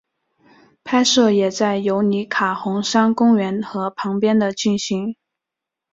[0.83, 5.15] 拍摄也在尤里卡红杉公园和旁边的进行。